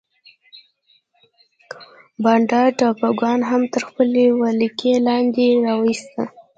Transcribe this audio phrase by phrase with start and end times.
[2.23, 6.21] بانډا ټاپوګان هم تر خپلې ولکې لاندې راوسته.